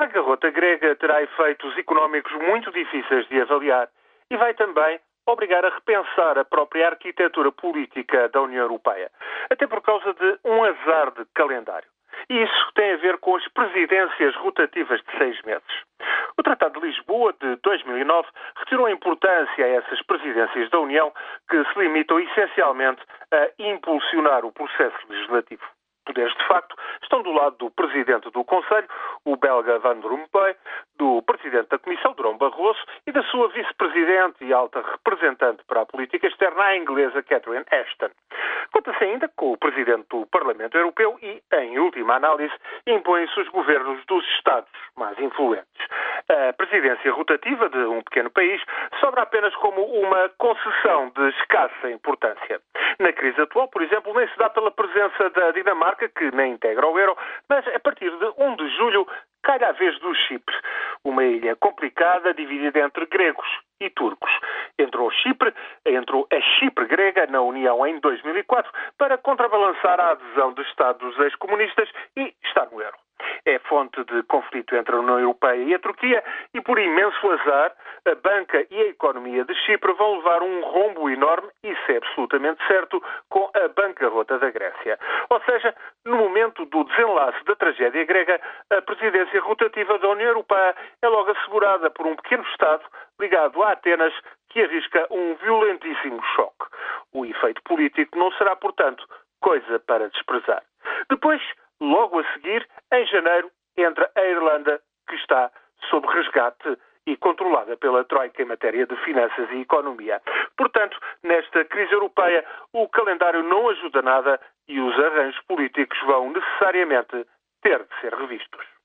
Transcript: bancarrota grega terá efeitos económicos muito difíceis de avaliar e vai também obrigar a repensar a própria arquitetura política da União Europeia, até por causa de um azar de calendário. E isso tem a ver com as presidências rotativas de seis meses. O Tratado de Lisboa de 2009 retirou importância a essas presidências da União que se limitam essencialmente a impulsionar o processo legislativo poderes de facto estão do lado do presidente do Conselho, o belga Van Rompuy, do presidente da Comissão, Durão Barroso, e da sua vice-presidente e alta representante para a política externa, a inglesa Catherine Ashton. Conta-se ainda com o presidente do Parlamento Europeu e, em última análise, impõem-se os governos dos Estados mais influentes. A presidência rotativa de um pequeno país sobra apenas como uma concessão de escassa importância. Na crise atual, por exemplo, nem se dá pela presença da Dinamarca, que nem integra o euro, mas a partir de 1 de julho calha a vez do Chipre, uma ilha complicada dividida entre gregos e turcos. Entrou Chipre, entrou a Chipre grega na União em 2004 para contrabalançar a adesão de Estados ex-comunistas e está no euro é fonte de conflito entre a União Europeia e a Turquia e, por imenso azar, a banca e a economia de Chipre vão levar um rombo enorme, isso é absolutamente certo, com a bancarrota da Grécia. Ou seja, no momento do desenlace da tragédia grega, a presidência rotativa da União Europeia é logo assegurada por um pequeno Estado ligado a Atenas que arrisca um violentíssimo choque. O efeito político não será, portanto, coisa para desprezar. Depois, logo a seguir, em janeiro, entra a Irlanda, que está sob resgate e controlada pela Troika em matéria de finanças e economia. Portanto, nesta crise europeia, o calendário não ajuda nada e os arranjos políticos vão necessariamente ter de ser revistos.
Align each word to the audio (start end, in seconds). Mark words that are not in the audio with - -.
bancarrota 0.00 0.50
grega 0.50 0.96
terá 0.96 1.22
efeitos 1.22 1.76
económicos 1.76 2.32
muito 2.32 2.72
difíceis 2.72 3.28
de 3.28 3.42
avaliar 3.42 3.86
e 4.30 4.36
vai 4.38 4.54
também 4.54 4.98
obrigar 5.26 5.62
a 5.62 5.68
repensar 5.68 6.38
a 6.38 6.44
própria 6.44 6.88
arquitetura 6.88 7.52
política 7.52 8.30
da 8.30 8.40
União 8.40 8.62
Europeia, 8.62 9.10
até 9.50 9.66
por 9.66 9.82
causa 9.82 10.14
de 10.14 10.38
um 10.42 10.64
azar 10.64 11.10
de 11.10 11.26
calendário. 11.34 11.88
E 12.30 12.42
isso 12.42 12.72
tem 12.74 12.92
a 12.92 12.96
ver 12.96 13.18
com 13.18 13.36
as 13.36 13.46
presidências 13.48 14.34
rotativas 14.36 15.02
de 15.02 15.18
seis 15.18 15.42
meses. 15.42 15.70
O 16.38 16.42
Tratado 16.42 16.80
de 16.80 16.86
Lisboa 16.86 17.34
de 17.38 17.56
2009 17.56 18.26
retirou 18.56 18.88
importância 18.88 19.64
a 19.66 19.68
essas 19.68 20.00
presidências 20.06 20.70
da 20.70 20.80
União 20.80 21.12
que 21.50 21.62
se 21.62 21.78
limitam 21.78 22.18
essencialmente 22.18 23.02
a 23.30 23.50
impulsionar 23.58 24.46
o 24.46 24.52
processo 24.52 24.96
legislativo 25.10 25.64
poderes 26.10 26.34
de 26.34 26.46
facto 26.46 26.74
estão 27.10 27.22
do 27.22 27.32
lado 27.32 27.56
do 27.56 27.70
presidente 27.72 28.30
do 28.30 28.44
Conselho, 28.44 28.86
o 29.24 29.36
belga 29.36 29.80
Van 29.80 29.98
Rompuy, 30.00 30.54
do 30.96 31.20
presidente 31.22 31.68
da 31.68 31.78
Comissão, 31.78 32.12
Durão 32.12 32.38
Barroso, 32.38 32.78
e 33.04 33.10
da 33.10 33.22
sua 33.24 33.48
vice-presidente 33.48 34.44
e 34.44 34.52
alta 34.52 34.80
representante 34.80 35.64
para 35.66 35.80
a 35.80 35.86
política 35.86 36.28
externa, 36.28 36.62
a 36.62 36.76
inglesa 36.76 37.20
Catherine 37.24 37.66
Ashton. 37.68 38.10
Conta-se 38.72 39.02
ainda 39.02 39.28
com 39.34 39.52
o 39.52 39.58
presidente 39.58 40.06
do 40.08 40.24
Parlamento 40.26 40.76
Europeu 40.76 41.18
e, 41.20 41.42
em 41.52 41.78
última 41.80 42.14
análise, 42.14 42.54
impõem-se 42.86 43.40
os 43.40 43.48
governos 43.48 44.04
dos 44.06 44.24
Estados 44.36 44.70
mais 44.96 45.18
influentes. 45.18 45.66
A 46.30 46.52
presidência 46.52 47.10
rotativa 47.12 47.68
de 47.68 47.78
um 47.78 48.02
pequeno 48.02 48.30
país 48.30 48.62
sobra 49.00 49.22
apenas 49.22 49.52
como 49.56 49.82
uma 49.82 50.28
concessão 50.38 51.10
de 51.10 51.28
escassa 51.30 51.90
importância. 51.90 52.60
Na 53.00 53.12
crise 53.12 53.40
atual, 53.40 53.66
por 53.66 53.82
exemplo, 53.82 54.14
nem 54.14 54.28
se 54.28 54.38
dá 54.38 54.48
pela 54.48 54.70
presença 54.70 55.28
da 55.30 55.50
Dinamarca, 55.50 56.08
que 56.08 56.30
nem 56.30 56.52
integra 56.52 56.86
o 56.86 56.96
euro, 56.96 57.16
mas 57.48 57.66
a 57.66 57.80
partir 57.80 58.16
de 58.16 58.32
1 58.38 58.54
de 58.54 58.76
julho 58.76 59.08
calha 59.42 59.70
a 59.70 59.72
vez 59.72 59.98
do 59.98 60.14
Chipre, 60.14 60.54
uma 61.02 61.24
ilha 61.24 61.56
complicada 61.56 62.32
dividida 62.32 62.78
entre 62.78 63.06
gregos 63.06 63.48
e 63.80 63.90
turcos. 63.90 64.30
Entrou 64.78 65.10
Chipre, 65.10 65.52
entrou 65.84 66.28
a 66.32 66.40
Chipre 66.40 66.86
grega 66.86 67.26
na 67.26 67.40
União 67.40 67.84
em 67.84 67.98
2004 67.98 68.70
para 68.96 69.18
contrabalançar 69.18 69.98
a 69.98 70.10
adesão 70.12 70.52
de 70.52 70.62
Estados 70.62 71.18
ex-comunistas 71.18 71.88
e 72.16 72.32
está 72.44 72.66
no 72.66 72.80
euro 72.80 72.96
é 73.44 73.58
fonte 73.60 74.02
de 74.04 74.22
conflito 74.24 74.74
entre 74.74 74.94
a 74.94 74.98
União 74.98 75.18
Europeia 75.18 75.62
e 75.62 75.74
a 75.74 75.78
Turquia 75.78 76.22
e, 76.54 76.60
por 76.60 76.78
imenso 76.78 77.30
azar, 77.30 77.72
a 78.06 78.14
banca 78.14 78.66
e 78.70 78.80
a 78.80 78.86
economia 78.86 79.44
de 79.44 79.54
Chipre 79.66 79.92
vão 79.94 80.16
levar 80.16 80.42
um 80.42 80.60
rombo 80.62 81.08
enorme, 81.10 81.48
isso 81.62 81.92
é 81.92 81.96
absolutamente 81.96 82.64
certo, 82.66 83.02
com 83.28 83.50
a 83.54 83.68
bancarrota 83.68 84.38
da 84.38 84.50
Grécia. 84.50 84.98
Ou 85.28 85.40
seja, 85.42 85.74
no 86.04 86.16
momento 86.16 86.64
do 86.66 86.84
desenlace 86.84 87.44
da 87.44 87.56
tragédia 87.56 88.04
grega, 88.04 88.40
a 88.70 88.82
presidência 88.82 89.40
rotativa 89.40 89.98
da 89.98 90.08
União 90.08 90.28
Europeia 90.28 90.74
é 91.02 91.08
logo 91.08 91.30
assegurada 91.30 91.90
por 91.90 92.06
um 92.06 92.16
pequeno 92.16 92.44
Estado 92.44 92.82
ligado 93.20 93.62
a 93.62 93.72
Atenas 93.72 94.14
que 94.48 94.62
arrisca 94.62 95.06
um 95.10 95.34
violentíssimo 95.36 96.22
choque. 96.34 96.66
O 97.12 97.24
efeito 97.24 97.62
político 97.62 98.18
não 98.18 98.32
será, 98.32 98.56
portanto, 98.56 99.06
coisa 99.40 99.78
para 99.80 100.08
desprezar. 100.08 100.62
Depois, 101.08 101.40
logo 101.80 102.20
a 102.20 102.32
seguir, 102.32 102.66
em 102.92 103.06
janeiro, 103.06 103.50
entra 103.76 104.10
a 104.14 104.24
Irlanda, 104.24 104.80
que 105.08 105.16
está 105.16 105.50
sob 105.88 106.06
resgate 106.08 106.76
e 107.06 107.16
controlada 107.16 107.76
pela 107.76 108.04
Troika 108.04 108.42
em 108.42 108.46
matéria 108.46 108.86
de 108.86 108.96
finanças 108.96 109.50
e 109.50 109.60
economia. 109.60 110.20
Portanto, 110.56 110.98
nesta 111.22 111.64
crise 111.64 111.92
europeia, 111.92 112.44
o 112.72 112.88
calendário 112.88 113.42
não 113.42 113.68
ajuda 113.70 114.02
nada 114.02 114.40
e 114.68 114.80
os 114.80 114.98
arranjos 114.98 115.40
políticos 115.48 115.98
vão 116.06 116.30
necessariamente 116.30 117.26
ter 117.62 117.78
de 117.78 118.00
ser 118.00 118.14
revistos. 118.14 118.79